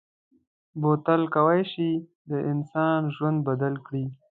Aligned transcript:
بوتل 0.81 1.21
کولای 1.35 1.61
شي 1.71 1.91
د 2.29 2.31
انسان 2.51 2.99
ژوند 3.15 3.37
بدل 3.49 3.73
کړي. 3.85 4.05